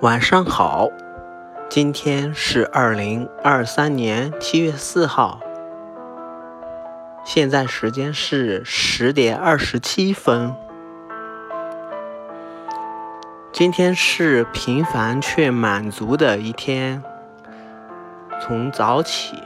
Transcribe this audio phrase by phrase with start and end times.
[0.00, 0.88] 晚上好，
[1.68, 5.40] 今天是二零二三年七月四号，
[7.24, 10.54] 现在时间是十点二十七分。
[13.50, 17.02] 今天是平凡却满足的一天，
[18.40, 19.42] 从早起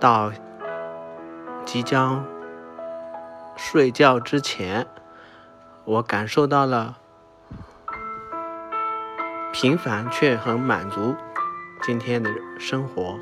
[0.00, 0.32] 到
[1.66, 2.24] 即将
[3.54, 4.86] 睡觉之前，
[5.84, 6.96] 我感受到了。
[9.60, 11.16] 平凡却很满足，
[11.82, 12.30] 今天的
[12.60, 13.18] 生活。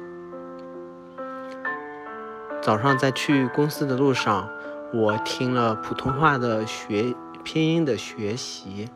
[2.60, 4.46] 早上在去公司的路上，
[4.92, 8.86] 我听了普通话的学拼音的学习，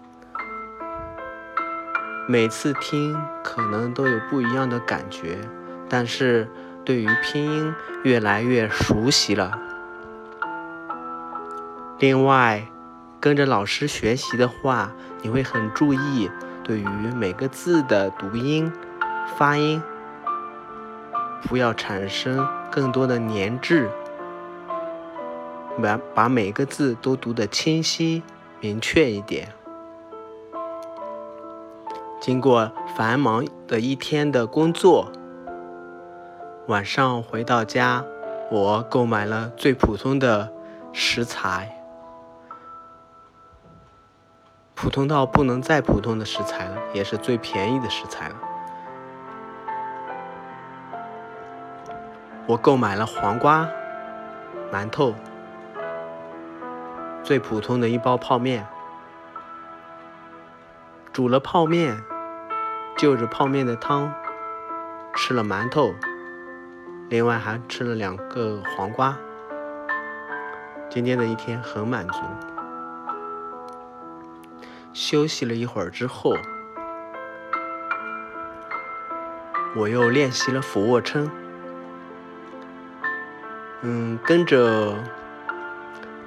[2.29, 5.39] 每次听可能都有不一样的感觉，
[5.89, 6.47] 但是
[6.85, 9.59] 对于拼音越来越熟悉了。
[11.99, 12.69] 另外，
[13.19, 16.31] 跟着老师学习的话，你会很注意。
[16.65, 18.73] 对于每个字的读音、
[19.37, 19.83] 发音，
[21.43, 23.91] 不要产生更多的粘滞，
[25.83, 28.23] 把把每个字都读得清晰、
[28.61, 29.49] 明确一点。
[32.21, 35.11] 经过繁忙的一天的工作，
[36.69, 38.05] 晚上回到家，
[38.51, 40.53] 我购买了最普通的
[40.93, 41.80] 食材。
[44.81, 48.35] 普通到不能再普通的食材了，也是最便宜的食材了。
[52.47, 53.69] 我购买了黄瓜、
[54.73, 55.15] 馒头，
[57.23, 58.67] 最普通的一包泡面，
[61.13, 62.03] 煮了泡面，
[62.97, 64.11] 就着泡面的汤
[65.15, 65.95] 吃了馒头，
[67.11, 69.15] 另外还吃了两个黄瓜。
[70.89, 72.19] 今天的一天很满足。
[74.93, 76.35] 休息了一会儿之后，
[79.77, 81.31] 我又练习了俯卧撑。
[83.83, 84.95] 嗯，跟着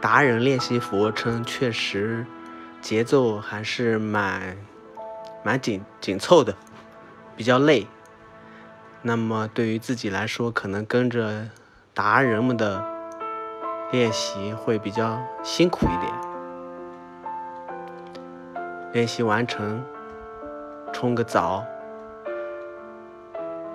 [0.02, 2.26] 达人练习俯卧撑，确实
[2.82, 4.58] 节奏还是蛮
[5.44, 6.56] 蛮紧紧凑的，
[7.36, 7.86] 比较累。
[9.02, 11.50] 那么对于自己来说，可能跟着
[11.94, 12.84] 达人们的
[13.92, 16.33] 练习会比较辛苦一点。
[18.94, 19.84] 练习完成，
[20.94, 21.66] 冲个澡，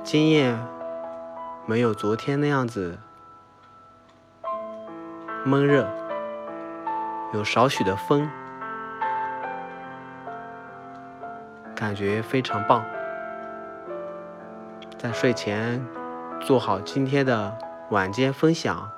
[0.05, 0.57] 经验
[1.67, 2.97] 没有昨天那样子
[5.45, 5.89] 闷热，
[7.35, 8.31] 有少许的风，
[11.75, 12.85] 感觉非常棒。
[14.97, 15.85] 在睡前
[16.41, 17.59] 做好今天的
[17.91, 18.89] 晚间分享，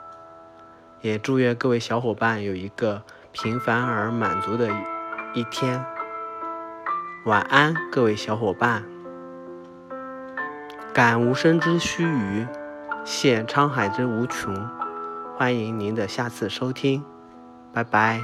[1.01, 3.03] 也祝愿各位小伙伴有一个
[3.33, 4.69] 平凡而满足的
[5.33, 5.83] 一天。
[7.27, 8.83] 晚安，各位小伙伴。
[10.95, 12.49] 感无声之须臾，
[13.05, 14.55] 现沧海之无穷。
[15.37, 17.05] 欢迎您的下次收听，
[17.75, 18.23] 拜拜。